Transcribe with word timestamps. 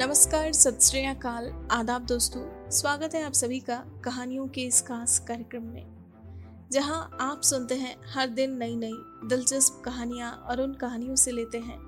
नमस्कार, 0.00 0.52
सत 0.52 0.78
श्रीकाल 0.82 1.50
आदाब 1.70 2.04
दोस्तों, 2.06 2.42
स्वागत 2.70 3.14
है 3.14 3.22
आप 3.22 3.32
सभी 3.32 3.58
का 3.60 3.74
कहानियों 4.04 4.46
के 4.48 4.60
इस 4.60 4.80
खास 4.82 5.18
कार्यक्रम 5.28 5.62
में, 5.64 6.68
जहाँ 6.72 7.18
आप 7.20 7.40
सुनते 7.44 7.74
हैं 7.74 7.94
हर 8.12 8.28
दिन 8.28 8.56
नई 8.58 8.76
नई 8.76 8.92
दिलचस्प 9.28 9.82
कहानियाँ 9.84 10.30
और 10.32 10.60
उन 10.60 10.72
कहानियों 10.74 11.16
से 11.16 11.32
लेते 11.32 11.58
हैं 11.58 11.78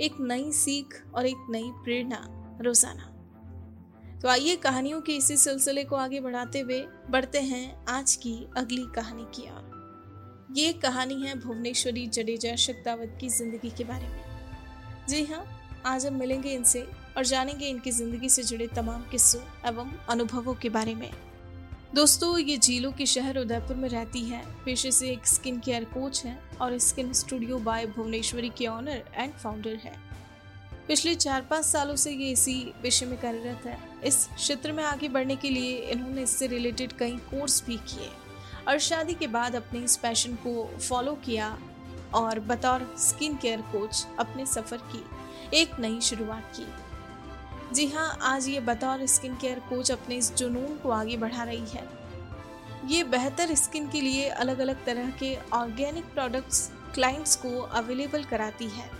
एक 0.00 0.16
नई 0.20 0.50
सीख 0.52 0.94
और 1.14 1.26
एक 1.26 1.46
नई 1.50 1.70
प्रेरणा, 1.84 2.22
रोज़ाना। 2.60 3.10
तो 4.22 4.28
आइए 4.28 4.56
कहानियों 4.58 5.00
के 5.00 5.16
इसी 5.16 5.36
सिलसिले 5.36 5.84
को 5.84 5.96
आगे 5.96 6.20
बढ़ाते 6.20 6.60
हुए 6.60 6.80
बढ़ते 7.10 7.40
हैं 7.42 7.84
आज 7.88 8.14
की 8.16 8.34
अगली 8.56 8.86
कहानी 8.94 9.26
की 9.34 9.42
ओर। 9.50 10.54
ये 10.56 10.72
कहानी 10.78 11.22
है 11.22 11.38
भुवनेश्वरी 11.40 12.06
जडेजा 12.08 12.54
शक्तावत 12.58 13.16
की 13.20 13.28
ज़िंदगी 13.28 13.70
के 13.70 13.84
बारे 13.84 14.08
में। 14.08 14.24
जी 15.08 15.24
हाँ 15.24 15.44
आज 15.86 16.06
हम 16.06 16.14
मिलेंगे 16.14 16.54
इनसे 16.54 16.86
और 17.16 17.24
जानेंगे 17.24 17.66
इनकी 17.66 17.90
ज़िंदगी 17.90 18.28
से 18.28 18.42
जुड़े 18.42 18.66
तमाम 18.66 19.02
किस्सों 19.10 19.40
एवं 19.68 19.90
अनुभवों 20.08 20.54
के 20.54 20.68
बारे 20.68 20.94
में। 20.94 21.10
दोस्तों, 21.94 22.38
ये 22.38 22.56
झीलों 22.56 22.90
के 22.92 23.06
शहर 23.06 23.38
उदयपुर 23.38 23.76
में 23.76 23.88
रहती 23.88 24.24
है। 24.24 24.44
पेशे 24.64 24.90
से 24.90 25.08
एक 25.10 25.26
स्किन 25.26 25.58
केयर 25.60 25.84
कोच 25.84 26.24
है 26.24 26.38
और 26.60 26.78
स्किन 26.78 27.12
स्टूडियो 27.12 27.58
बाय 27.60 27.86
भुवनेश्वरी 27.86 28.50
के 28.58 28.66
ऑनर 28.66 29.02
एंड 29.14 29.32
फाउंडर 29.34 29.76
है। 29.76 29.92
पिछले 30.88 31.14
चार 31.14 31.42
पाँच 31.50 31.64
सालों 31.64 31.96
से 31.96 32.10
ये 32.10 32.30
इसी 32.32 32.54
विषय 32.82 33.06
में 33.06 33.18
कार्यरत 33.20 33.66
है। 33.66 33.78
इस 34.04 34.28
क्षेत्र 34.36 34.72
में 34.72 34.82
आगे 34.84 35.08
बढ़ने 35.08 35.36
के 35.36 35.50
लिए 35.50 35.76
इन्होंने 35.90 36.22
इससे 36.22 36.46
रिलेटेड 36.46 36.92
कई 36.92 37.16
कोर्स 37.30 37.62
भी 37.66 37.76
किए 37.88 38.10
और 38.68 38.78
शादी 38.80 39.14
के 39.14 39.26
बाद 39.28 39.56
अपने 39.56 39.80
इस 39.80 39.96
पैशन 39.96 40.34
को 40.46 40.64
फॉलो 40.78 41.14
किया 41.24 41.56
और 42.14 42.40
बतौर 42.40 42.86
स्किन 42.98 43.36
केयर 43.36 43.60
कोच 43.72 44.06
अपने 44.18 44.46
सफ़र 44.46 44.80
की 44.92 45.04
एक 45.56 45.78
नई 45.80 46.00
शुरुआत 46.00 46.52
की। 46.56 46.66
जी 47.72 47.86
हाँ 47.86 48.18
आज 48.22 48.46
ये 48.48 48.60
बतौर 48.60 49.04
स्किन 49.06 49.34
केयर 49.34 49.58
कोच 49.58 49.90
अपने 49.90 50.16
इस 50.16 50.32
जुनून 50.36 50.76
को 50.76 50.90
आगे 50.90 51.16
बढ़ा 51.16 51.42
रही 51.42 51.66
है। 51.66 51.82
ये 52.86 53.02
बेहतर 53.04 53.54
स्किन 53.54 53.88
के 53.88 54.00
लिए 54.00 54.28
अलग 54.28 54.58
अलग 54.58 54.84
तरह 54.84 55.10
के 55.10 55.34
ऑर्गेनिक 55.52 56.04
प्रोडक्ट्स 56.04 56.70
क्लाइंट्स 56.94 57.36
को 57.36 57.60
अवेलेबल 57.60 58.24
कराती 58.24 58.66
है। 58.68 58.90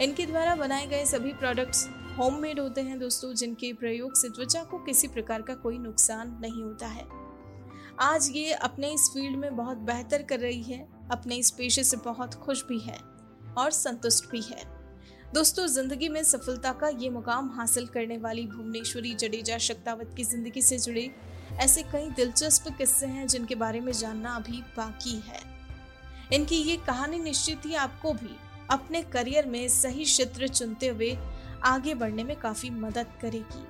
इनके 0.00 0.26
द्वारा 0.26 0.54
बनाए 0.56 0.86
गए 0.86 1.04
सभी 1.04 1.32
प्रोडक्ट्स 1.32 1.86
होममेड 2.18 2.60
होते 2.60 2.80
हैं 2.80 2.98
दोस्तों, 2.98 3.32
जिनके 3.34 3.72
प्रयोग 3.72 4.14
से 4.16 4.28
त्वचा 4.28 4.62
को 4.62 4.78
किसी 4.78 5.08
प्रकार 5.08 5.42
का 5.42 5.54
कोई 5.54 5.78
नुकसान 5.78 6.38
नहीं 6.42 6.62
होता 6.62 6.86
है। 6.86 7.06
आज 8.00 8.30
ये 8.34 8.52
अपने 8.52 8.92
इस 8.94 9.10
फ़ील्ड 9.14 9.36
में 9.36 9.56
बहुत 9.56 9.78
बेहतर 9.78 10.22
कर 10.22 10.40
रही 10.40 10.62
है, 10.62 10.86
अपने 11.10 11.36
इस 11.36 11.50
पेशे 11.50 11.84
से 11.84 11.96
बहुत 11.96 12.34
खुश 12.36 12.64
भी 12.64 12.78
है 12.78 12.98
और 13.58 13.70
संतुष्ट 13.72 14.30
भी 14.30 14.42
है। 14.42 14.75
दोस्तों, 15.36 15.66
ज़िंदगी 15.66 16.08
में 16.08 16.22
सफलता 16.24 16.70
का 16.72 16.88
ये 16.90 17.08
मुकाम 17.10 17.48
हासिल 17.54 17.86
करने 17.86 18.16
वाली 18.18 18.46
भुवनेश्वरी, 18.46 19.12
जडेजा, 19.14 19.56
शक्तावत 19.58 20.14
की 20.16 20.24
ज़िंदगी 20.24 20.60
से 20.62 20.78
जुड़े 20.78 21.10
ऐसे 21.60 21.82
कई 21.82 22.08
दिलचस्प 22.10 22.68
किस्से 22.78 23.06
हैं 23.06 23.26
जिनके 23.28 23.54
बारे 23.54 23.80
में 23.80 23.92
जानना 23.92 24.34
अभी 24.36 24.62
बाकी 24.76 25.14
है। 25.26 25.40
इनकी 26.32 26.56
ये 26.56 26.76
कहानी 26.86 27.18
निश्चित 27.18 27.66
ही 27.66 27.74
आपको 27.76 28.12
भी 28.12 28.34
अपने 28.70 29.02
करियर 29.12 29.46
में 29.46 29.68
सही 29.68 30.04
क्षेत्र 30.04 30.48
चुनते 30.48 30.88
हुए 30.88 31.16
आगे 31.64 31.94
बढ़ने 31.94 32.24
में 32.24 32.36
काफ़ी 32.36 32.70
मदद 32.70 33.12
करेगी। 33.22 33.64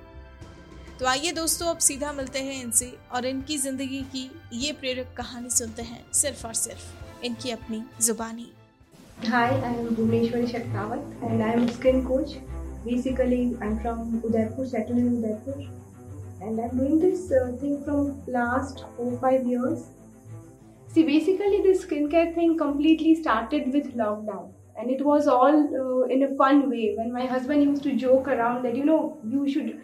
तो 0.99 1.05
आइए 1.05 1.31
दोस्तों, 1.31 1.67
अब 1.67 1.77
सीधा 1.79 2.11
मिलते 2.13 2.39
हैं 2.41 2.61
इनसे 2.61 2.91
और 3.11 3.25
इनकी 3.25 3.57
ज़िंदगी 3.57 4.01
की 4.13 4.29
ये 4.53 4.71
प्रेरक 4.71 5.13
कहानी 5.17 5.49
सुनते 5.49 5.81
हैं 5.83 6.05
सिर्फ़ 6.13 6.47
और 6.47 6.53
सिर्फ़ 6.55 7.25
इनकी 7.25 7.51
अपनी 7.51 7.83
जुबानी। 8.01 8.51
Hi, 9.25 9.49
I 9.49 9.73
am 9.73 9.95
Bhuvneshwari 9.95 10.47
Shaktawat 10.49 11.01
and 11.23 11.43
I 11.43 11.51
am 11.51 11.63
a 11.67 11.71
skin 11.73 12.05
coach. 12.07 12.37
Basically, 12.85 13.57
I'm 13.59 13.77
from 13.79 14.21
Udaipur, 14.23 14.65
settled 14.65 14.99
in 14.99 15.17
Udaipur, 15.17 15.55
and 16.39 16.61
I'm 16.61 16.77
doing 16.77 16.99
this 16.99 17.29
uh, 17.31 17.51
thing 17.59 17.83
from 17.83 18.23
last 18.27 18.85
four 18.95 19.17
five 19.19 19.45
years. 19.45 19.87
See, 20.87 21.03
basically, 21.03 21.61
this 21.61 21.83
skincare 21.83 22.33
thing 22.35 22.57
completely 22.57 23.15
started 23.15 23.73
with 23.73 23.93
lockdown, 23.97 24.53
and 24.79 24.89
it 24.89 25.03
was 25.03 25.27
all 25.27 25.59
uh, 25.81 26.07
in 26.07 26.23
a 26.23 26.33
fun 26.37 26.69
way. 26.69 26.93
When 26.95 27.11
my 27.11 27.25
husband 27.25 27.63
used 27.63 27.83
to 27.83 27.97
joke 27.97 28.29
around 28.29 28.63
that 28.63 28.77
you 28.77 28.85
know 28.85 29.17
you 29.27 29.49
should 29.51 29.81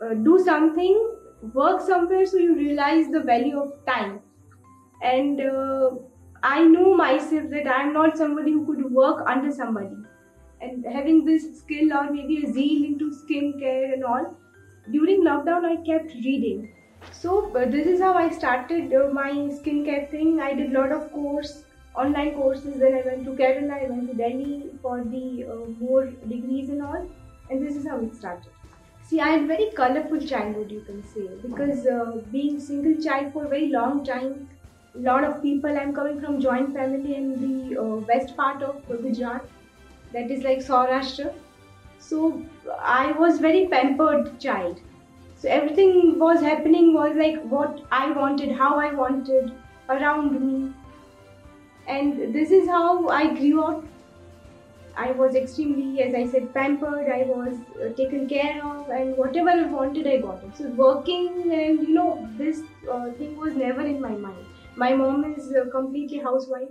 uh, 0.00 0.14
do 0.14 0.38
something, 0.38 0.96
work 1.52 1.82
somewhere, 1.82 2.24
so 2.24 2.38
you 2.38 2.54
realize 2.54 3.08
the 3.10 3.20
value 3.20 3.58
of 3.58 3.72
time, 3.84 4.20
and 5.02 5.40
uh, 5.40 5.90
I 6.48 6.64
know 6.64 6.94
myself 6.96 7.50
that 7.50 7.66
I'm 7.76 7.92
not 7.92 8.16
somebody 8.16 8.52
who 8.52 8.64
could 8.66 8.90
work 8.92 9.22
under 9.26 9.50
somebody. 9.50 9.96
And 10.60 10.84
having 10.84 11.24
this 11.24 11.58
skill 11.58 11.92
or 11.92 12.10
maybe 12.10 12.44
a 12.44 12.52
zeal 12.52 12.84
into 12.84 13.10
skincare 13.10 13.92
and 13.92 14.04
all, 14.04 14.36
during 14.90 15.22
lockdown 15.24 15.64
I 15.64 15.76
kept 15.84 16.14
reading. 16.14 16.72
So 17.10 17.54
uh, 17.56 17.64
this 17.66 17.86
is 17.86 18.00
how 18.00 18.14
I 18.14 18.30
started 18.30 18.94
uh, 18.94 19.08
my 19.12 19.30
skincare 19.58 20.10
thing. 20.10 20.40
I 20.40 20.54
did 20.54 20.70
a 20.74 20.78
lot 20.80 20.92
of 20.92 21.10
course, 21.12 21.64
online 21.94 22.34
courses. 22.34 22.78
Then 22.78 22.94
I 22.94 23.02
went 23.02 23.24
to 23.24 23.32
Kerala, 23.32 23.84
I 23.84 23.90
went 23.90 24.08
to 24.10 24.14
Delhi 24.14 24.70
for 24.82 25.02
the 25.04 25.44
uh, 25.50 25.66
more 25.80 26.06
degrees 26.06 26.68
and 26.70 26.82
all. 26.82 27.08
And 27.50 27.66
this 27.66 27.76
is 27.76 27.86
how 27.86 27.98
it 28.00 28.14
started. 28.14 28.52
See, 29.02 29.20
I 29.20 29.28
had 29.28 29.46
very 29.46 29.70
colorful 29.76 30.20
childhood, 30.20 30.70
you 30.70 30.80
can 30.82 31.02
say, 31.02 31.28
because 31.42 31.86
uh, 31.86 32.20
being 32.32 32.58
single 32.58 33.00
child 33.02 33.32
for 33.32 33.44
a 33.44 33.48
very 33.48 33.68
long 33.68 34.04
time, 34.04 34.48
lot 35.00 35.24
of 35.24 35.42
people. 35.42 35.78
I'm 35.78 35.94
coming 35.94 36.20
from 36.20 36.40
joint 36.40 36.74
family 36.74 37.14
in 37.14 37.32
the 37.44 37.80
uh, 37.80 37.96
west 38.10 38.36
part 38.36 38.62
of 38.62 38.86
Gujarat, 38.88 39.44
that 40.12 40.30
is 40.30 40.42
like 40.42 40.58
Saurashtra. 40.58 41.34
So 41.98 42.42
I 42.80 43.12
was 43.12 43.38
very 43.38 43.66
pampered 43.66 44.38
child. 44.40 44.80
So 45.36 45.48
everything 45.48 46.18
was 46.18 46.40
happening 46.40 46.94
was 46.94 47.14
like 47.16 47.42
what 47.42 47.80
I 47.90 48.10
wanted, 48.12 48.52
how 48.52 48.78
I 48.78 48.92
wanted, 48.94 49.52
around 49.88 50.40
me. 50.40 50.72
And 51.86 52.34
this 52.34 52.50
is 52.50 52.68
how 52.68 53.08
I 53.08 53.34
grew 53.34 53.62
up. 53.62 53.84
I 54.96 55.12
was 55.12 55.34
extremely, 55.34 56.02
as 56.02 56.14
I 56.14 56.26
said, 56.26 56.54
pampered. 56.54 57.10
I 57.10 57.24
was 57.24 57.58
uh, 57.82 57.92
taken 57.94 58.26
care 58.26 58.64
of, 58.64 58.88
and 58.88 59.14
whatever 59.16 59.50
I 59.50 59.64
wanted, 59.64 60.06
I 60.06 60.16
got 60.16 60.42
it. 60.42 60.56
So 60.56 60.68
working, 60.70 61.52
and 61.52 61.86
you 61.86 61.92
know, 61.92 62.26
this 62.38 62.62
uh, 62.90 63.10
thing 63.10 63.36
was 63.36 63.54
never 63.54 63.82
in 63.82 64.00
my 64.00 64.12
mind 64.12 64.46
my 64.76 64.94
mom 64.94 65.24
is 65.34 65.52
a 65.52 65.66
completely 65.66 66.18
housewife. 66.18 66.68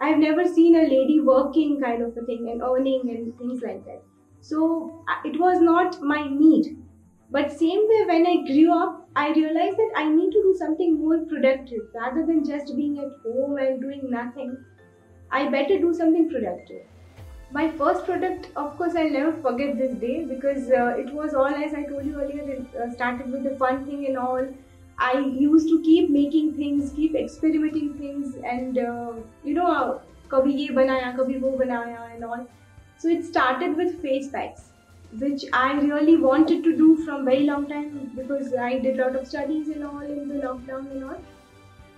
I've 0.00 0.18
never 0.18 0.46
seen 0.46 0.76
a 0.76 0.82
lady 0.82 1.20
working 1.20 1.80
kind 1.80 2.02
of 2.02 2.16
a 2.16 2.22
thing 2.22 2.48
and 2.50 2.62
earning 2.62 3.10
and 3.10 3.36
things 3.38 3.62
like 3.62 3.84
that. 3.86 4.02
So 4.40 5.04
it 5.24 5.38
was 5.40 5.60
not 5.60 6.00
my 6.02 6.28
need. 6.28 6.76
But 7.30 7.52
same 7.52 7.86
way 7.88 8.04
when 8.06 8.26
I 8.26 8.46
grew 8.46 8.72
up, 8.72 9.08
I 9.16 9.32
realized 9.32 9.76
that 9.76 9.92
I 9.96 10.08
need 10.08 10.30
to 10.32 10.42
do 10.42 10.54
something 10.58 10.98
more 10.98 11.18
productive 11.26 11.82
rather 11.94 12.24
than 12.24 12.44
just 12.44 12.74
being 12.76 12.98
at 12.98 13.12
home 13.22 13.58
and 13.58 13.80
doing 13.80 14.10
nothing. 14.10 14.56
I 15.30 15.48
better 15.48 15.78
do 15.78 15.92
something 15.94 16.30
productive. 16.30 16.86
My 17.50 17.70
first 17.70 18.04
product, 18.04 18.50
of 18.56 18.76
course, 18.76 18.94
I'll 18.94 19.10
never 19.10 19.32
forget 19.42 19.76
this 19.78 19.94
day 19.98 20.24
because 20.24 20.70
uh, 20.70 20.94
it 20.98 21.12
was 21.12 21.34
all 21.34 21.54
as 21.66 21.74
I 21.74 21.84
told 21.84 22.04
you 22.06 22.20
earlier. 22.20 22.42
It 22.50 22.74
uh, 22.74 22.90
started 22.94 23.30
with 23.32 23.44
the 23.44 23.56
fun 23.56 23.84
thing 23.86 24.06
and 24.06 24.18
all 24.18 24.46
I 24.98 25.18
used 25.18 25.68
to 25.68 25.80
keep 25.82 26.10
making 26.10 26.54
things, 26.54 26.92
keep 26.92 27.14
experimenting 27.14 27.94
things, 27.94 28.36
and 28.44 28.78
uh, 28.78 29.12
you 29.44 29.54
know, 29.54 30.00
kabhi 30.28 30.58
ye 30.58 30.68
banaya, 30.70 31.12
kabhi 31.16 31.40
wo 31.40 31.56
banaya, 31.56 32.10
and 32.14 32.24
all. 32.24 32.46
So 32.98 33.08
it 33.08 33.24
started 33.24 33.76
with 33.76 34.02
face 34.02 34.28
packs, 34.28 34.70
which 35.20 35.44
I 35.52 35.72
really 35.74 36.16
wanted 36.16 36.64
to 36.64 36.76
do 36.76 36.96
from 37.04 37.24
very 37.24 37.44
long 37.44 37.68
time 37.68 38.10
because 38.16 38.52
I 38.54 38.78
did 38.78 38.98
a 38.98 39.04
lot 39.04 39.14
of 39.14 39.28
studies 39.28 39.68
and 39.68 39.84
all 39.84 40.00
in 40.00 40.28
the 40.28 40.42
lockdown 40.46 40.90
and 40.90 41.04
all. 41.04 41.20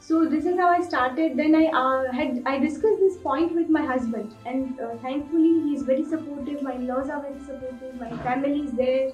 So 0.00 0.26
this 0.26 0.44
is 0.44 0.58
how 0.58 0.68
I 0.68 0.82
started. 0.82 1.36
Then 1.38 1.54
I 1.54 1.66
uh, 1.66 2.12
had 2.12 2.42
I 2.44 2.58
discussed 2.58 3.00
this 3.00 3.16
point 3.18 3.54
with 3.54 3.68
my 3.70 3.84
husband, 3.84 4.34
and 4.44 4.78
uh, 4.80 4.94
thankfully 5.02 5.52
he 5.64 5.74
is 5.74 5.82
very 5.82 6.04
supportive. 6.04 6.62
My 6.62 6.74
in-laws 6.74 7.08
are 7.08 7.20
very 7.22 7.40
supportive. 7.40 7.94
My 7.96 8.10
family 8.28 8.60
is 8.60 8.72
there, 8.72 9.12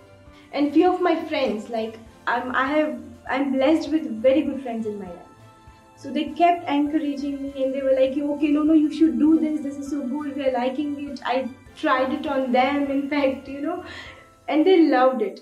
and 0.52 0.72
few 0.72 0.92
of 0.92 1.00
my 1.00 1.14
friends 1.24 1.68
like 1.70 1.98
I'm, 2.26 2.54
I 2.54 2.66
have 2.68 2.98
I'm 3.28 3.52
blessed 3.52 3.90
with 3.90 4.22
very 4.22 4.42
good 4.42 4.62
friends 4.62 4.86
in 4.86 4.98
my 4.98 5.06
life. 5.06 5.22
So 5.96 6.10
they 6.12 6.24
kept 6.24 6.68
encouraging 6.68 7.42
me 7.42 7.64
and 7.64 7.74
they 7.74 7.82
were 7.82 7.94
like, 7.98 8.16
okay, 8.16 8.48
no, 8.48 8.62
no, 8.62 8.74
you 8.74 8.92
should 8.92 9.18
do 9.18 9.40
this. 9.40 9.60
This 9.60 9.76
is 9.76 9.90
so 9.90 10.06
good. 10.06 10.36
We're 10.36 10.52
liking 10.52 11.08
it. 11.08 11.20
I 11.24 11.48
tried 11.74 12.12
it 12.12 12.26
on 12.26 12.52
them, 12.52 12.90
in 12.90 13.08
fact, 13.08 13.48
you 13.48 13.60
know, 13.60 13.84
and 14.48 14.66
they 14.66 14.88
loved 14.88 15.22
it. 15.22 15.40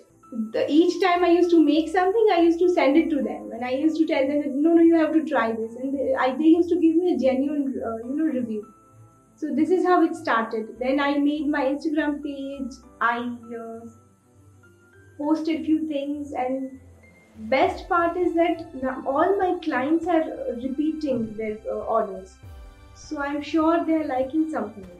The, 0.52 0.66
each 0.68 1.00
time 1.00 1.24
I 1.24 1.28
used 1.28 1.50
to 1.50 1.62
make 1.62 1.88
something, 1.88 2.26
I 2.32 2.40
used 2.40 2.58
to 2.60 2.68
send 2.68 2.96
it 2.96 3.08
to 3.10 3.16
them, 3.16 3.50
and 3.52 3.64
I 3.64 3.70
used 3.70 3.96
to 3.98 4.06
tell 4.06 4.26
them 4.26 4.40
that 4.40 4.50
no, 4.50 4.74
no, 4.74 4.82
you 4.82 4.96
have 4.96 5.12
to 5.12 5.24
try 5.24 5.52
this, 5.52 5.76
and 5.76 5.96
they, 5.96 6.14
I, 6.14 6.34
they 6.36 6.44
used 6.44 6.68
to 6.70 6.80
give 6.80 6.96
me 6.96 7.14
a 7.14 7.18
genuine, 7.18 7.80
uh, 7.86 7.96
you 8.08 8.16
know, 8.16 8.24
review. 8.24 8.66
So 9.36 9.54
this 9.54 9.70
is 9.70 9.84
how 9.84 10.02
it 10.02 10.16
started. 10.16 10.76
Then 10.80 10.98
I 10.98 11.18
made 11.18 11.46
my 11.46 11.64
Instagram 11.66 12.20
page. 12.22 12.72
I 13.00 13.36
uh, 13.56 13.86
posted 15.18 15.60
a 15.60 15.64
few 15.64 15.86
things, 15.86 16.32
and 16.32 16.80
best 17.36 17.88
part 17.88 18.16
is 18.16 18.34
that 18.34 18.62
all 19.06 19.36
my 19.38 19.58
clients 19.64 20.06
are 20.06 20.24
repeating 20.62 21.34
their 21.36 21.58
uh, 21.70 21.78
orders 21.96 22.38
so 22.94 23.20
i'm 23.20 23.42
sure 23.42 23.84
they're 23.86 24.06
liking 24.06 24.48
something 24.50 24.90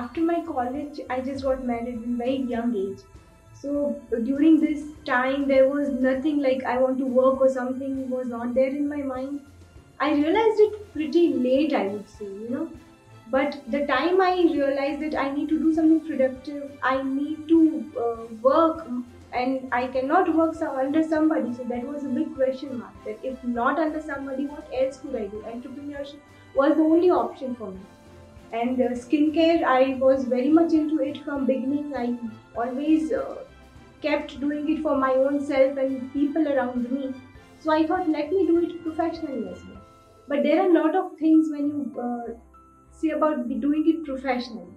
after 0.00 0.22
my 0.30 0.38
college 0.48 1.00
i 1.10 1.20
just 1.28 1.44
got 1.44 1.64
married 1.70 2.02
in 2.08 2.18
very 2.24 2.38
young 2.56 2.74
age 2.86 3.04
So 3.60 3.70
during 4.26 4.56
this 4.62 4.80
time, 5.08 5.44
there 5.50 5.68
was 5.68 5.86
nothing 6.06 6.40
like 6.46 6.64
I 6.72 6.74
want 6.80 6.98
to 7.02 7.06
work 7.18 7.40
or 7.44 7.48
something 7.54 7.94
was 8.14 8.26
not 8.32 8.50
there 8.58 8.74
in 8.80 8.84
my 8.90 8.98
mind. 9.10 9.38
I 10.06 10.08
realized 10.18 10.60
it 10.66 10.76
pretty 10.96 11.22
late, 11.46 11.74
I 11.78 11.82
would 11.94 12.10
say, 12.16 12.28
you 12.42 12.50
know. 12.56 12.66
But 13.36 13.56
the 13.76 13.80
time 13.92 14.20
I 14.26 14.32
realized 14.58 15.02
that 15.06 15.16
I 15.24 15.26
need 15.38 15.48
to 15.54 15.58
do 15.66 15.72
something 15.78 16.04
productive, 16.10 16.68
I 16.92 16.94
need 17.12 17.48
to 17.54 17.60
uh, 18.04 18.26
work 18.50 18.84
and 19.32 19.68
I 19.72 19.86
cannot 19.88 20.34
work 20.34 20.60
under 20.62 21.02
somebody. 21.02 21.52
So 21.54 21.64
that 21.64 21.84
was 21.84 22.04
a 22.04 22.08
big 22.08 22.34
question 22.34 22.78
mark. 22.78 22.92
That 23.04 23.18
if 23.22 23.42
not 23.44 23.78
under 23.78 24.00
somebody, 24.00 24.46
what 24.46 24.68
else 24.72 24.98
could 24.98 25.16
I 25.16 25.26
do? 25.26 25.44
Entrepreneurship 25.46 26.20
was 26.54 26.76
the 26.76 26.82
only 26.82 27.10
option 27.10 27.54
for 27.54 27.70
me. 27.70 27.80
And 28.52 28.80
uh, 28.80 28.90
skincare, 28.90 29.64
I 29.64 29.94
was 29.94 30.24
very 30.24 30.50
much 30.50 30.72
into 30.72 31.00
it 31.00 31.22
from 31.24 31.46
beginning. 31.46 31.94
I 31.96 32.16
always 32.56 33.12
uh, 33.12 33.44
kept 34.00 34.38
doing 34.40 34.70
it 34.70 34.82
for 34.82 34.96
my 34.96 35.12
own 35.12 35.44
self 35.44 35.76
and 35.76 36.12
people 36.12 36.48
around 36.48 36.90
me. 36.90 37.14
So 37.60 37.72
I 37.72 37.86
thought, 37.86 38.08
let 38.08 38.30
me 38.30 38.46
do 38.46 38.58
it 38.58 38.82
professionally 38.82 39.48
as 39.48 39.64
well. 39.64 39.82
But 40.28 40.42
there 40.44 40.62
are 40.62 40.70
a 40.70 40.72
lot 40.72 40.94
of 40.94 41.18
things 41.18 41.48
when 41.50 41.66
you 41.66 42.00
uh, 42.00 42.34
see 42.92 43.10
about 43.10 43.48
doing 43.48 43.84
it 43.86 44.04
professionally. 44.04 44.75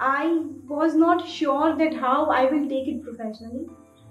I 0.00 0.44
was 0.66 0.94
not 0.94 1.28
sure 1.28 1.76
that 1.76 1.94
how 1.94 2.30
I 2.30 2.44
will 2.46 2.66
take 2.68 2.88
it 2.88 3.02
professionally 3.02 3.66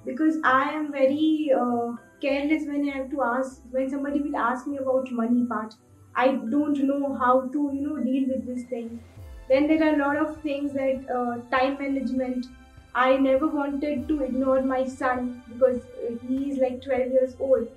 because 0.06 0.38
I 0.44 0.70
am 0.70 0.92
very 0.92 1.52
uh, 1.60 1.94
careless 2.22 2.68
when 2.68 2.88
I 2.88 2.98
have 2.98 3.10
to 3.12 3.24
ask 3.24 3.62
when 3.72 3.90
somebody 3.90 4.22
will 4.22 4.38
ask 4.38 4.68
me 4.68 4.78
about 4.78 5.12
money 5.12 5.46
part. 5.48 5.74
I 6.16 6.28
don't 6.52 6.78
know 6.84 7.16
how 7.16 7.48
to 7.48 7.72
you 7.74 7.82
know 7.82 7.98
deal 8.04 8.30
with 8.30 8.46
this 8.46 8.66
thing. 8.66 9.02
Then 9.50 9.68
there 9.68 9.84
are 9.84 9.96
a 9.96 9.98
lot 9.98 10.18
of 10.18 10.42
things 10.44 10.74
that 10.74 11.10
uh, 11.20 11.58
time 11.58 11.80
management. 11.80 12.46
I 12.94 13.18
never 13.18 13.48
wanted 13.48 14.08
to 14.10 14.22
ignore 14.24 14.62
my 14.62 14.86
son 14.86 15.42
because 15.52 15.82
he 16.28 16.52
is 16.52 16.60
like 16.60 16.84
12 16.84 17.12
years 17.12 17.36
old 17.40 17.68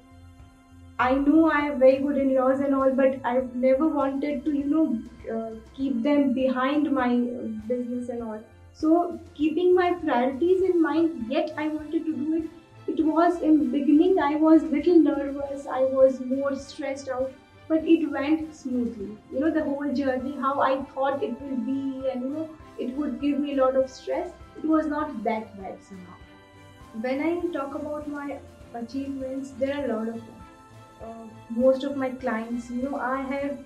I 1.02 1.14
know 1.14 1.50
I 1.50 1.60
have 1.62 1.78
very 1.78 1.98
good 1.98 2.16
in-laws 2.16 2.60
and 2.60 2.74
all, 2.76 2.90
but 2.92 3.14
I've 3.24 3.54
never 3.56 3.88
wanted 3.88 4.44
to, 4.44 4.52
you 4.56 4.64
know, 4.72 5.36
uh, 5.36 5.50
keep 5.74 6.00
them 6.02 6.32
behind 6.32 6.92
my 6.92 7.08
business 7.66 8.08
and 8.08 8.22
all. 8.22 8.40
So 8.72 9.18
keeping 9.34 9.74
my 9.74 9.94
priorities 9.94 10.62
in 10.62 10.80
mind, 10.80 11.24
yet 11.28 11.54
I 11.56 11.66
wanted 11.68 12.04
to 12.04 12.14
do 12.14 12.34
it. 12.36 12.50
It 12.92 13.04
was 13.04 13.40
in 13.42 13.72
beginning 13.72 14.20
I 14.20 14.36
was 14.36 14.62
little 14.62 14.98
nervous, 14.98 15.66
I 15.66 15.80
was 15.80 16.20
more 16.20 16.54
stressed 16.54 17.08
out, 17.08 17.32
but 17.66 17.88
it 17.94 18.08
went 18.12 18.54
smoothly. 18.54 19.16
You 19.32 19.40
know, 19.40 19.50
the 19.50 19.64
whole 19.64 19.92
journey, 19.92 20.36
how 20.40 20.60
I 20.60 20.84
thought 20.92 21.22
it 21.22 21.40
will 21.40 21.56
be, 21.70 22.10
and 22.12 22.22
you 22.22 22.28
know, 22.28 22.48
it 22.78 22.94
would 22.96 23.20
give 23.20 23.40
me 23.40 23.54
a 23.54 23.64
lot 23.64 23.74
of 23.74 23.90
stress. 23.90 24.30
It 24.56 24.64
was 24.64 24.86
not 24.86 25.24
that 25.24 25.58
bad 25.60 25.82
somehow. 25.82 26.14
When 27.00 27.26
I 27.30 27.34
talk 27.58 27.74
about 27.74 28.08
my 28.08 28.38
achievements, 28.74 29.50
there 29.58 29.74
are 29.80 29.84
a 29.84 29.96
lot 29.96 30.08
of 30.08 30.14
them 30.14 30.41
uh, 31.02 31.26
most 31.50 31.84
of 31.84 31.96
my 31.96 32.10
clients, 32.10 32.70
you 32.70 32.82
know, 32.82 32.96
I 32.96 33.20
have 33.22 33.58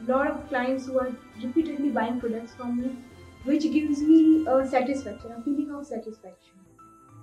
a 0.00 0.04
lot 0.04 0.30
of 0.30 0.48
clients 0.48 0.86
who 0.86 0.98
are 0.98 1.16
repeatedly 1.42 1.90
buying 1.90 2.20
products 2.20 2.54
from 2.54 2.80
me, 2.80 2.96
which 3.44 3.62
gives 3.62 4.02
me 4.02 4.44
a 4.46 4.66
satisfaction, 4.66 5.32
a 5.32 5.42
feeling 5.42 5.70
of 5.72 5.86
satisfaction. 5.86 6.54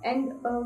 And 0.02 0.32
uh, 0.44 0.64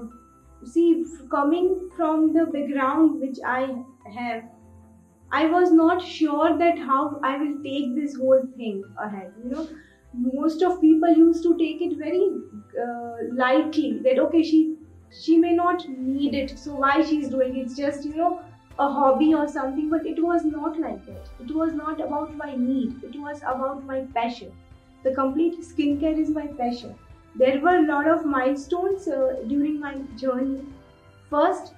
see, 0.65 1.05
coming 1.31 1.91
from 1.97 2.33
the 2.33 2.47
background 2.47 3.21
which 3.21 3.39
I 3.45 3.85
have, 4.13 4.45
I 5.31 5.47
was 5.47 5.73
not 5.73 6.01
sure 6.03 6.57
that 6.59 6.79
how 6.79 7.21
I 7.23 7.37
will 7.39 7.63
take 7.63 7.95
this 7.95 8.17
whole 8.17 8.43
thing 8.57 8.85
ahead. 8.97 9.35
You 9.43 9.51
know, 9.51 9.69
most 10.13 10.63
of 10.63 10.81
people 10.81 11.11
used 11.11 11.43
to 11.43 11.57
take 11.59 11.83
it 11.83 11.97
very 11.99 12.29
uh, 12.81 13.17
lightly. 13.33 14.01
That 14.05 14.19
okay, 14.19 14.43
she 14.43 14.77
she 15.11 15.37
may 15.39 15.53
not 15.55 15.89
need 15.89 16.35
it, 16.35 16.59
so 16.59 16.75
why 16.77 17.03
she's 17.03 17.29
doing 17.29 17.57
it? 17.57 17.63
It's 17.67 17.77
just 17.77 18.05
you 18.05 18.15
know 18.17 18.43
a 18.79 18.89
hobby 18.93 19.33
or 19.35 19.47
something, 19.49 19.89
but 19.91 20.07
it 20.07 20.23
was 20.23 20.45
not 20.45 20.79
like 20.79 21.05
that. 21.07 21.29
It 21.39 21.55
was 21.55 21.75
not 21.75 22.01
about 22.01 22.37
my 22.37 22.55
need, 22.57 23.03
it 23.03 23.19
was 23.19 23.41
about 23.43 23.85
my 23.85 24.07
passion. 24.15 24.59
The 25.03 25.15
complete 25.15 25.61
skincare 25.63 26.19
is 26.19 26.31
my 26.31 26.47
passion. 26.59 26.99
There 27.35 27.61
were 27.61 27.77
a 27.79 27.87
lot 27.87 28.09
of 28.09 28.25
milestones 28.25 29.07
uh, 29.09 29.43
during 29.47 29.81
my 29.81 30.03
journey. 30.15 30.73
First, 31.31 31.75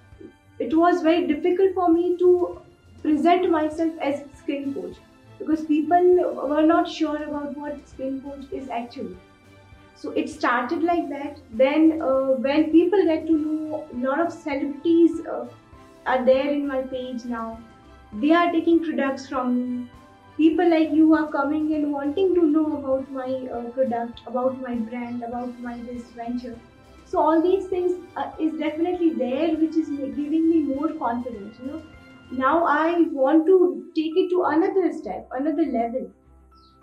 it 0.58 0.76
was 0.76 1.02
very 1.02 1.26
difficult 1.26 1.74
for 1.74 1.92
me 1.92 2.16
to 2.18 2.62
present 3.02 3.50
myself 3.50 3.94
as 4.02 4.22
skin 4.34 4.74
coach 4.74 4.98
because 5.38 5.66
people 5.66 6.48
were 6.48 6.66
not 6.66 6.88
sure 6.88 7.22
about 7.24 7.56
what 7.56 7.88
skin 7.88 8.22
coach 8.22 8.44
is 8.52 8.68
actually. 8.68 9.20
So 9.94 10.12
it 10.12 10.28
started 10.28 10.82
like 10.82 11.08
that. 11.10 11.38
Then, 11.50 12.00
uh, 12.02 12.32
when 12.46 12.70
people 12.70 13.04
get 13.04 13.26
to 13.26 13.38
know 13.38 13.88
a 13.92 13.96
lot 14.06 14.20
of 14.20 14.32
celebrities 14.32 15.20
uh, 15.32 15.46
are 16.06 16.24
there 16.24 16.48
in 16.52 16.66
my 16.66 16.82
page 16.82 17.24
now. 17.24 17.60
They 18.12 18.32
are 18.32 18.50
taking 18.52 18.82
products 18.84 19.28
from 19.28 19.54
me. 19.58 19.90
People 20.36 20.70
like 20.70 20.90
you 20.92 21.14
are 21.14 21.30
coming 21.32 21.74
and 21.74 21.92
wanting 21.92 22.34
to 22.34 22.42
know 22.46 22.66
about 22.78 23.10
my 23.10 23.48
uh, 23.52 23.62
product, 23.70 24.20
about 24.26 24.60
my 24.60 24.74
brand, 24.74 25.22
about 25.22 25.58
my 25.60 25.78
this 25.78 26.04
venture. 26.10 26.58
So 27.04 27.20
all 27.20 27.40
these 27.42 27.66
things 27.68 28.04
uh, 28.16 28.30
is 28.38 28.58
definitely 28.58 29.10
there, 29.14 29.56
which 29.56 29.76
is 29.76 29.88
giving 29.88 30.48
me 30.50 30.60
more 30.62 30.92
confidence. 30.94 31.58
You 31.60 31.66
know, 31.66 31.82
now 32.30 32.66
I 32.66 33.02
want 33.12 33.46
to 33.46 33.90
take 33.94 34.16
it 34.16 34.28
to 34.30 34.44
another 34.44 34.92
step, 34.92 35.28
another 35.32 35.64
level. 35.64 36.10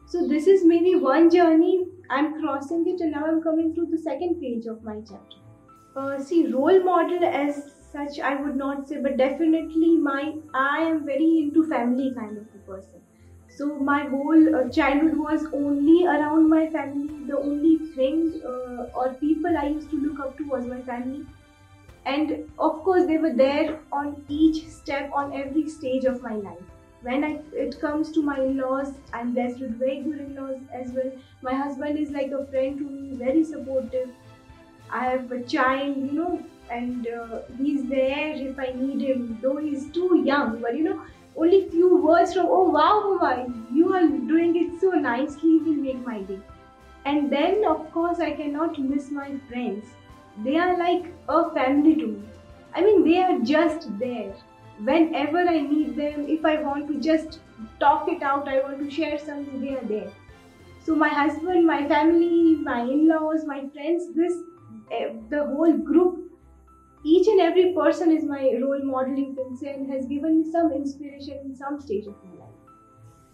So 0.08 0.28
this 0.28 0.48
is 0.48 0.66
maybe 0.66 0.96
one 0.96 1.30
journey. 1.30 1.86
I'm 2.10 2.40
crossing 2.42 2.88
it, 2.88 3.02
and 3.02 3.12
now 3.12 3.26
I'm 3.26 3.42
coming 3.42 3.74
to 3.76 3.86
the 3.86 3.98
second 3.98 4.42
page 4.42 4.66
of 4.66 4.84
my 4.84 4.98
chapter. 5.02 5.38
Uh, 5.96 6.20
see, 6.20 6.48
role 6.48 6.84
model 6.84 7.24
as 7.24 7.83
such 7.94 8.20
I 8.20 8.36
would 8.42 8.56
not 8.56 8.88
say, 8.88 9.02
but 9.02 9.18
definitely 9.18 9.98
my 9.98 10.34
I 10.54 10.80
am 10.82 11.06
very 11.06 11.32
into 11.40 11.66
family 11.68 12.14
kind 12.16 12.38
of 12.38 12.48
a 12.56 12.60
person. 12.72 13.02
So 13.48 13.78
my 13.80 14.04
whole 14.08 14.56
uh, 14.56 14.70
childhood 14.70 15.18
was 15.18 15.46
only 15.54 16.06
around 16.06 16.50
my 16.50 16.68
family. 16.72 17.26
The 17.28 17.38
only 17.38 17.78
thing 17.96 18.42
uh, 18.46 18.86
or 19.02 19.14
people 19.16 19.58
I 19.58 19.68
used 19.68 19.90
to 19.92 19.98
look 20.02 20.20
up 20.20 20.38
to 20.38 20.48
was 20.48 20.66
my 20.66 20.82
family, 20.82 21.28
and 22.06 22.32
of 22.60 22.84
course 22.84 23.06
they 23.08 23.18
were 23.18 23.34
there 23.36 23.82
on 23.92 24.24
each 24.28 24.68
step, 24.68 25.10
on 25.14 25.34
every 25.34 25.68
stage 25.70 26.06
of 26.06 26.22
my 26.22 26.36
life. 26.36 26.66
When 27.02 27.24
I, 27.26 27.44
it 27.52 27.80
comes 27.82 28.12
to 28.14 28.24
my 28.24 28.40
in-laws, 28.42 28.98
I'm 29.14 29.34
blessed 29.34 29.60
with 29.62 29.78
very 29.80 30.02
good 30.04 30.20
in-laws 30.20 30.62
as 30.74 30.92
well. 30.94 31.12
My 31.42 31.54
husband 31.56 31.98
is 31.98 32.12
like 32.12 32.32
a 32.32 32.46
friend 32.48 32.78
to 32.80 32.90
me, 32.90 33.16
very 33.18 33.44
supportive. 33.44 34.12
I 34.90 35.06
have 35.10 35.32
a 35.32 35.44
child, 35.44 35.98
you 35.98 36.14
know, 36.14 36.50
and 36.70 37.08
uh, 37.08 37.42
he's 37.58 37.86
there 37.86 38.34
if 38.36 38.60
I 38.60 38.72
need 38.76 39.02
him, 39.02 39.40
though 39.42 39.58
he's 39.58 39.90
too 39.92 40.22
young. 40.26 40.62
But 40.62 40.76
you 40.76 40.84
know, 40.84 41.02
only 41.36 41.70
few 41.70 41.98
words 41.98 42.34
from 42.34 42.48
oh 42.48 42.70
wow, 42.70 43.18
mama, 43.20 43.54
you 43.74 43.94
are 43.94 44.08
doing 44.08 44.56
it 44.56 44.80
so 44.82 44.92
nicely 44.92 45.58
will 45.60 45.82
make 45.88 46.06
my 46.06 46.22
day. 46.22 46.40
And 47.06 47.32
then 47.32 47.66
of 47.66 47.92
course 47.92 48.20
I 48.20 48.32
cannot 48.32 48.80
miss 48.80 49.12
my 49.12 49.38
friends. 49.50 49.86
They 50.44 50.58
are 50.58 50.78
like 50.78 51.14
a 51.30 51.52
family 51.52 51.96
to 51.96 52.08
me. 52.08 52.24
I 52.76 52.82
mean, 52.82 53.04
they 53.04 53.22
are 53.22 53.40
just 53.40 53.88
there. 54.00 54.34
Whenever 54.80 55.40
I 55.40 55.62
need 55.62 55.96
them, 55.96 56.26
if 56.28 56.44
I 56.44 56.62
want 56.62 56.88
to 56.88 57.00
just 57.00 57.40
talk 57.80 58.08
it 58.10 58.24
out, 58.24 58.48
I 58.48 58.62
want 58.62 58.80
to 58.80 58.90
share 58.90 59.20
something, 59.20 59.62
they 59.62 59.76
are 59.76 59.86
there. 59.86 60.12
So 60.84 60.96
my 60.96 61.10
husband, 61.10 61.66
my 61.66 61.88
family, 61.88 62.56
my 62.56 62.82
in-laws, 62.82 63.46
my 63.46 63.68
friends, 63.70 64.14
this 64.16 64.34
eh, 64.92 65.14
the 65.30 65.46
whole 65.46 65.78
group 65.78 66.23
each 67.04 67.28
and 67.28 67.40
every 67.42 67.74
person 67.74 68.12
is 68.12 68.24
my 68.26 68.52
role 68.62 68.84
model, 68.84 69.16
you 69.18 69.34
can 69.36 69.56
say, 69.58 69.74
and 69.74 69.92
has 69.92 70.06
given 70.06 70.40
me 70.40 70.52
some 70.52 70.72
inspiration 70.72 71.40
in 71.46 71.56
some 71.56 71.80
stage 71.80 72.06
of 72.08 72.16
my 72.24 72.34
life. 72.46 72.56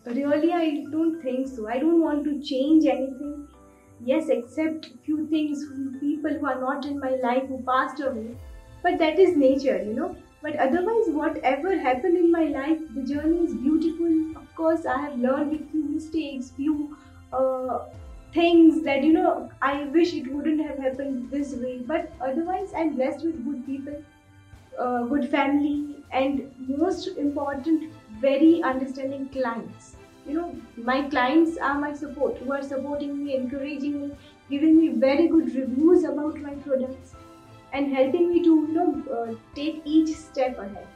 Really, 0.06 0.52
I 0.54 0.86
don't 0.92 1.22
think 1.22 1.48
so. 1.48 1.68
I 1.68 1.80
don't 1.80 2.02
want 2.02 2.24
to 2.26 2.42
change 2.42 2.86
anything. 2.86 3.48
Yes, 4.00 4.30
except 4.30 4.90
few 5.06 5.28
things, 5.30 5.64
from 5.66 6.00
people 6.00 6.32
who 6.40 6.46
are 6.48 6.60
not 6.60 6.86
in 6.86 7.00
my 7.00 7.12
life 7.24 7.44
who 7.48 7.64
passed 7.64 8.02
away. 8.02 8.38
But 8.82 8.98
that 9.00 9.20
is 9.20 9.36
nature, 9.36 9.82
you 9.84 9.94
know. 9.94 10.16
But 10.42 10.56
otherwise, 10.56 11.10
whatever 11.10 11.78
happened 11.78 12.18
in 12.18 12.32
my 12.32 12.46
life, 12.46 12.80
the 12.96 13.04
journey 13.04 13.44
is 13.46 13.56
beautiful. 13.56 14.14
Of 14.36 14.54
course, 14.56 14.86
I 14.86 15.00
have 15.02 15.18
learned 15.18 15.52
with 15.52 15.70
few 15.70 15.84
mistakes, 15.84 16.52
few 16.56 16.96
uh, 17.34 17.80
things 18.34 18.84
that 18.84 19.04
you 19.04 19.14
know 19.14 19.50
I 19.62 19.86
wish 19.86 20.14
it 20.14 20.28
wouldn't 20.34 20.62
have 20.68 20.78
happened 20.80 21.32
this 21.32 21.54
way. 21.56 21.80
But 21.82 22.14
otherwise, 22.20 22.72
I'm 22.76 22.96
blessed 22.96 23.24
with 23.26 23.44
good 23.46 23.66
people, 23.66 24.04
uh, 24.80 25.04
good 25.04 25.30
family, 25.30 26.04
and 26.12 26.54
most 26.60 27.08
important, 27.18 27.86
very 28.10 28.62
understanding 28.64 29.30
clients. 29.30 29.98
You 30.26 30.34
know, 30.36 30.62
my 30.76 31.10
clients 31.10 31.58
are 31.58 31.80
my 31.80 31.94
support, 31.94 32.38
who 32.40 32.54
are 32.54 32.64
supporting 32.64 33.18
me, 33.24 33.36
encouraging 33.36 34.00
me, 34.02 34.18
giving 34.50 34.78
me 34.78 34.90
very 35.08 35.28
good 35.28 35.54
reviews 35.56 36.04
about 36.04 36.40
my 36.42 36.56
products, 36.56 37.16
and 37.72 37.94
helping 37.94 38.30
me 38.30 38.44
to 38.44 38.56
you 38.68 38.74
know 38.74 38.90
uh, 39.20 39.36
take 39.56 39.82
each 39.86 40.16
step 40.18 40.58
ahead. 40.60 40.90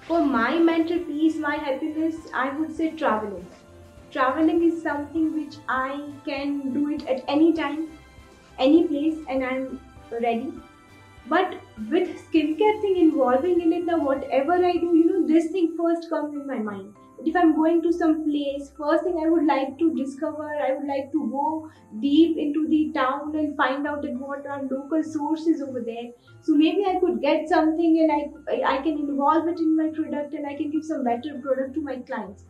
For 0.00 0.24
my 0.24 0.58
mental 0.58 1.00
peace, 1.04 1.38
my 1.38 1.56
happiness, 1.56 2.28
I 2.34 2.50
would 2.58 2.72
say 2.76 2.94
traveling 2.96 3.50
traveling 4.12 4.62
is 4.64 4.82
something 4.82 5.34
which 5.34 5.56
I 5.68 6.12
can 6.24 6.72
do 6.72 6.90
it 6.90 7.06
at 7.06 7.24
any 7.28 7.52
time, 7.52 7.88
any 8.58 8.86
place, 8.86 9.18
and 9.28 9.44
I'm 9.44 9.80
ready. 10.10 10.52
But 11.28 11.54
with 11.90 12.08
skincare 12.26 12.80
thing 12.80 12.96
involving 12.98 13.60
in 13.60 13.72
it, 13.72 13.86
the 13.86 13.98
whatever 13.98 14.52
I 14.52 14.72
do, 14.72 14.94
you 14.96 15.06
know, 15.06 15.26
this 15.26 15.50
thing 15.50 15.74
first 15.78 16.10
comes 16.10 16.34
in 16.34 16.46
my 16.46 16.58
mind. 16.58 16.94
If 17.24 17.36
I'm 17.36 17.54
going 17.54 17.82
to 17.82 17.92
some 17.92 18.24
place, 18.24 18.72
first 18.76 19.04
thing 19.04 19.20
I 19.24 19.30
would 19.30 19.46
like 19.46 19.78
to 19.78 19.94
discover, 19.94 20.48
I 20.48 20.72
would 20.74 20.88
like 20.88 21.12
to 21.12 21.28
go 21.30 21.70
deep 22.00 22.36
into 22.36 22.66
the 22.68 22.90
town 22.92 23.36
and 23.36 23.56
find 23.56 23.86
out 23.86 24.02
that 24.02 24.14
what 24.14 24.44
are 24.46 24.62
local 24.64 25.04
sources 25.04 25.62
over 25.62 25.80
there. 25.80 26.10
So 26.40 26.54
maybe 26.54 26.84
I 26.84 26.98
could 26.98 27.20
get 27.22 27.48
something 27.48 28.00
and 28.00 28.10
I 28.12 28.74
I 28.74 28.78
can 28.78 28.98
involve 28.98 29.46
it 29.46 29.60
in 29.60 29.76
my 29.76 29.90
product 29.90 30.34
and 30.34 30.46
I 30.46 30.56
can 30.56 30.72
give 30.72 30.84
some 30.84 31.04
better 31.04 31.38
product 31.40 31.74
to 31.74 31.80
my 31.80 31.96
clients. 32.10 32.44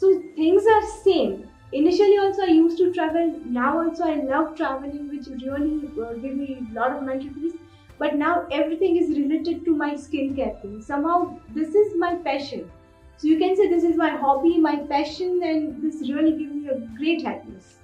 So 0.00 0.08
things 0.36 0.64
are 0.74 0.82
same. 1.04 1.36
Initially 1.72 2.18
also 2.24 2.42
i 2.42 2.52
used 2.56 2.78
to 2.80 2.92
travel. 2.96 3.30
Now 3.58 3.70
also 3.82 4.04
i 4.04 4.16
love 4.32 4.50
traveling 4.60 5.08
which 5.12 5.28
really 5.44 5.76
uh, 6.06 6.12
give 6.24 6.36
me 6.42 6.48
a 6.58 6.74
lot 6.78 6.96
of 6.96 7.02
mental 7.02 7.30
peace. 7.38 7.56
But 7.98 8.14
now 8.22 8.34
everything 8.60 8.96
is 9.02 9.10
related 9.18 9.64
to 9.64 9.76
my 9.84 9.90
skincare 9.94 10.54
thing. 10.62 10.80
Somehow 10.82 11.18
this 11.60 11.74
is 11.82 11.94
my 12.04 12.14
passion. 12.28 12.70
So 13.16 13.28
you 13.28 13.38
can 13.44 13.56
say 13.56 13.68
this 13.74 13.84
is 13.92 13.96
my 14.04 14.10
hobby 14.24 14.58
my 14.68 14.76
passion 14.94 15.40
and 15.52 15.82
this 15.82 16.02
really 16.12 16.36
gives 16.42 16.54
me 16.62 16.68
a 16.76 16.80
great 17.02 17.26
happiness. 17.30 17.80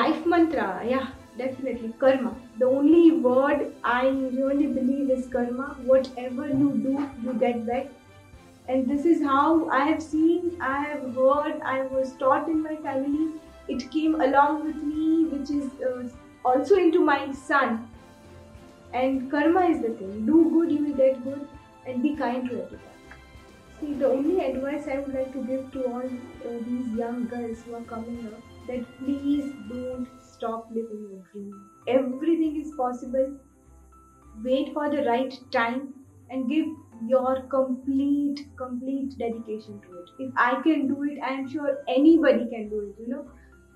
Life 0.00 0.24
mantra 0.26 0.68
yeah 0.88 1.08
definitely. 1.36 1.92
Karma. 1.98 2.34
The 2.58 2.66
only 2.66 3.12
word 3.30 3.66
i 3.84 4.08
really 4.08 4.68
believe 4.80 5.10
is 5.18 5.28
karma. 5.38 5.68
Whatever 5.94 6.48
you 6.48 6.70
do 6.88 6.98
you 7.28 7.34
get 7.46 7.66
back 7.66 7.90
and 8.68 8.88
this 8.88 9.04
is 9.04 9.22
how 9.22 9.68
I 9.68 9.84
have 9.84 10.02
seen, 10.02 10.56
I 10.60 10.82
have 10.82 11.14
heard, 11.14 11.60
I 11.62 11.82
was 11.86 12.12
taught 12.18 12.48
in 12.48 12.62
my 12.62 12.76
family. 12.76 13.40
It 13.68 13.90
came 13.90 14.20
along 14.20 14.64
with 14.64 14.76
me, 14.76 15.24
which 15.24 15.50
is 15.50 15.70
uh, 15.82 16.08
also 16.44 16.76
into 16.76 17.00
my 17.00 17.32
son. 17.32 17.88
And 18.92 19.30
karma 19.30 19.66
is 19.66 19.80
the 19.82 19.90
thing. 19.90 20.26
Do 20.26 20.50
good, 20.50 20.70
you 20.72 20.84
will 20.86 20.94
get 20.94 21.22
good, 21.24 21.46
and 21.86 22.02
be 22.02 22.16
kind 22.16 22.48
to 22.50 22.62
everyone. 22.62 22.86
See, 23.80 23.94
the 23.94 24.08
only 24.08 24.40
advice 24.44 24.86
I 24.88 24.98
would 24.98 25.14
like 25.14 25.32
to 25.32 25.42
give 25.42 25.72
to 25.72 25.86
all 25.86 26.04
uh, 26.04 26.58
these 26.66 26.94
young 26.94 27.26
girls 27.28 27.62
who 27.62 27.74
are 27.74 27.82
coming 27.82 28.26
up 28.26 28.40
that 28.66 28.84
please 28.98 29.52
don't 29.68 30.06
stop 30.20 30.68
living 30.70 31.08
your 31.10 31.22
dream. 31.32 31.70
Everything 31.88 32.60
is 32.60 32.72
possible. 32.76 33.32
Wait 34.44 34.74
for 34.74 34.90
the 34.90 35.02
right 35.04 35.34
time 35.50 35.94
and 36.28 36.48
give 36.48 36.66
your 37.00 37.42
complete 37.54 38.40
complete 38.56 39.16
dedication 39.18 39.80
to 39.82 39.98
it. 40.00 40.10
If 40.18 40.32
i 40.36 40.60
can 40.62 40.86
do 40.88 41.02
it 41.04 41.18
i 41.22 41.32
am 41.32 41.48
sure 41.48 41.78
anybody 41.88 42.46
can 42.48 42.68
do 42.68 42.80
it 42.88 43.00
you 43.00 43.08
know. 43.08 43.26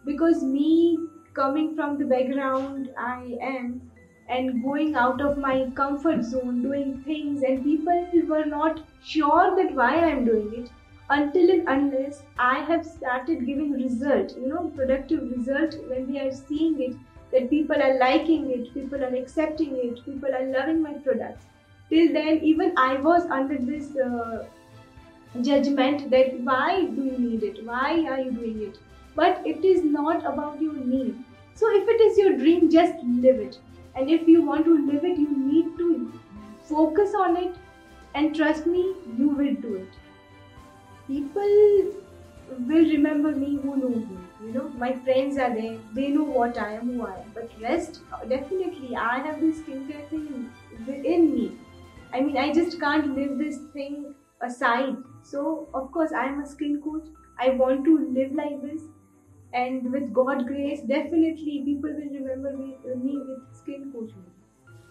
Because 0.05 0.43
me 0.45 1.09
coming 1.35 1.75
from 1.75 1.97
the 1.99 2.05
background 2.05 2.91
i 2.99 3.37
am 3.41 3.91
and 4.29 4.63
going 4.63 4.95
out 4.95 5.21
of 5.21 5.37
my 5.37 5.55
comfort 5.81 6.23
zone 6.25 6.63
doing 6.63 7.03
things 7.05 7.43
and 7.43 7.63
people 7.65 8.23
were 8.29 8.45
not 8.45 8.81
sure 9.01 9.55
that 9.57 9.75
why 9.81 9.91
i'm 10.11 10.25
doing 10.25 10.53
it 10.61 10.71
until 11.17 11.51
and 11.55 11.69
unless 11.77 12.23
i 12.39 12.59
have 12.71 12.85
started 12.87 13.45
giving 13.47 13.73
result 13.73 14.37
you 14.37 14.47
know 14.53 14.63
productive 14.81 15.29
result 15.37 15.75
when 15.89 16.07
we 16.07 16.19
are 16.27 16.31
seeing 16.31 16.81
it 16.89 16.97
that 17.33 17.51
people 17.51 17.83
are 17.89 17.99
liking 17.99 18.49
it 18.59 18.73
people 18.75 19.03
are 19.09 19.15
accepting 19.23 19.77
it 19.89 20.05
people 20.05 20.35
are 20.41 20.47
loving 20.57 20.81
my 20.83 20.95
products 21.09 21.47
till 21.91 22.13
then 22.13 22.39
even 22.53 22.73
i 22.79 22.95
was 23.01 23.27
under 23.39 23.59
this 23.59 23.97
uh, 23.97 24.45
judgment 25.47 26.11
that 26.11 26.33
why 26.41 26.87
do 26.87 27.05
you 27.05 27.19
need 27.19 27.43
it? 27.43 27.65
Why 27.65 28.05
are 28.11 28.21
you 28.21 28.33
doing 28.33 28.63
it? 28.63 28.79
But 29.15 29.43
it 29.47 29.65
is 29.65 29.85
not 29.85 30.25
about 30.25 30.61
your 30.61 30.75
need. 30.75 31.25
So 31.55 31.67
if 31.77 31.89
it 31.89 32.01
is 32.01 32.19
your 32.19 32.37
dream 32.39 32.71
just 32.71 32.95
live 33.05 33.39
it. 33.41 33.57
And 33.95 34.11
if 34.11 34.27
you 34.27 34.45
want 34.45 34.65
to 34.65 34.77
live 34.87 35.05
it 35.05 35.19
you 35.19 35.37
need 35.37 35.77
to 35.79 36.21
focus 36.63 37.15
on 37.21 37.37
it. 37.37 37.57
And 38.15 38.35
trust 38.35 38.67
me 38.67 38.83
you 39.07 39.29
will 39.31 39.55
do 39.55 39.75
it. 39.75 39.95
People 41.07 41.93
will 42.49 42.85
remember 42.95 43.33
me 43.35 43.57
who 43.63 43.77
know 43.77 43.89
me 44.01 44.29
you 44.39 44.53
know. 44.53 44.69
My 44.71 44.93
friends 45.05 45.39
are 45.39 45.55
there. 45.55 45.79
They 45.99 46.09
know 46.11 46.25
what 46.25 46.59
i 46.59 46.73
am 46.75 46.89
who 46.93 47.07
i 47.07 47.15
am. 47.21 47.33
But 47.39 47.51
rest 47.61 48.01
definitely 48.29 48.95
i 48.97 49.19
have 49.27 49.41
this 49.41 49.63
skincare 49.63 50.09
thing 50.11 50.53
within 50.87 51.33
me 51.35 51.47
I 52.15 52.21
mean, 52.21 52.37
I 52.37 52.53
just 52.53 52.79
can't 52.79 53.17
leave 53.17 53.39
this 53.39 53.59
thing 53.73 54.15
aside. 54.41 54.97
So, 55.23 55.69
of 55.75 55.91
course, 55.91 56.13
I 56.13 56.27
am 56.27 56.41
a 56.41 56.47
skin 56.47 56.81
coach. 56.81 57.09
I 57.41 57.51
want 57.51 57.85
to 57.87 58.09
live 58.15 58.33
like 58.33 58.63
this. 58.63 58.83
And 59.53 59.93
with 59.93 60.13
God 60.13 60.47
grace, 60.47 60.81
definitely 60.81 61.63
people 61.65 61.91
will 61.91 62.13
remember 62.19 62.57
me, 62.57 62.77
me 63.03 63.19
with 63.19 63.57
skin 63.57 63.91
coaching. 63.93 64.25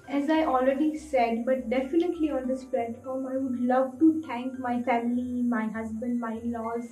As 0.10 0.30
I 0.30 0.44
already 0.44 0.98
said, 0.98 1.46
but 1.46 1.70
definitely 1.70 2.30
on 2.32 2.46
this 2.46 2.66
platform, 2.66 3.26
I 3.26 3.38
would 3.38 3.62
love 3.62 3.98
to 4.00 4.22
thank 4.28 4.60
my 4.60 4.82
family, 4.82 5.44
my 5.44 5.68
husband, 5.68 6.20
my 6.20 6.34
in-laws, 6.34 6.90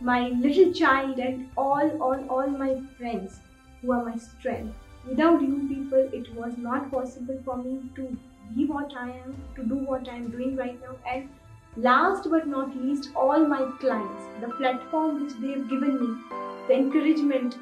my 0.00 0.28
little 0.28 0.70
child, 0.74 1.18
and 1.18 1.48
all, 1.56 1.90
all, 2.02 2.26
all 2.28 2.46
my 2.46 2.78
friends 2.98 3.40
who 3.80 3.92
are 3.92 4.04
my 4.04 4.16
strength. 4.16 4.74
Without 5.08 5.40
you 5.40 5.66
people, 5.66 6.10
it 6.12 6.34
was 6.34 6.58
not 6.58 6.90
possible 6.90 7.40
for 7.42 7.56
me 7.56 7.80
to 7.96 8.18
be 8.54 8.66
what 8.66 8.92
I 8.96 9.10
am, 9.10 9.36
to 9.56 9.62
do 9.64 9.76
what 9.76 10.08
I 10.08 10.16
am 10.16 10.30
doing 10.30 10.56
right 10.56 10.78
now, 10.80 10.96
and 11.06 11.28
last 11.76 12.28
but 12.30 12.46
not 12.46 12.76
least, 12.76 13.10
all 13.16 13.46
my 13.46 13.64
clients, 13.80 14.24
the 14.40 14.48
platform 14.48 15.24
which 15.24 15.34
they 15.40 15.52
have 15.52 15.68
given 15.68 16.00
me, 16.00 16.38
the 16.68 16.74
encouragement. 16.74 17.56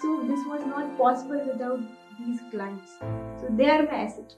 So, 0.00 0.22
this 0.26 0.46
was 0.46 0.64
not 0.66 0.96
possible 0.98 1.40
without 1.46 1.80
these 2.18 2.40
clients. 2.50 2.92
So, 3.40 3.48
they 3.50 3.70
are 3.70 3.82
my 3.82 4.04
asset. 4.06 4.36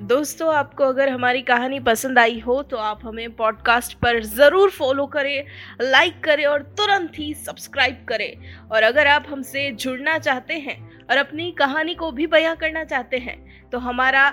दोस्तों 0.00 0.52
आपको 0.54 0.84
अगर 0.84 1.08
हमारी 1.08 1.40
कहानी 1.42 1.78
पसंद 1.86 2.18
आई 2.18 2.38
हो 2.40 2.62
तो 2.70 2.76
आप 2.76 3.00
हमें 3.04 3.34
पॉडकास्ट 3.36 3.96
पर 4.02 4.22
ज़रूर 4.24 4.70
फॉलो 4.70 5.06
करें 5.06 5.44
लाइक 5.82 6.22
करें 6.24 6.44
और 6.46 6.62
तुरंत 6.78 7.18
ही 7.18 7.32
सब्सक्राइब 7.34 8.04
करें 8.08 8.68
और 8.72 8.82
अगर 8.82 9.06
आप 9.06 9.26
हमसे 9.28 9.70
जुड़ना 9.72 10.16
चाहते 10.18 10.54
हैं 10.60 10.76
और 11.10 11.16
अपनी 11.16 11.50
कहानी 11.58 11.94
को 11.94 12.10
भी 12.12 12.26
बयां 12.26 12.54
करना 12.56 12.84
चाहते 12.84 13.18
हैं 13.18 13.36
तो 13.72 13.78
हमारा 13.78 14.32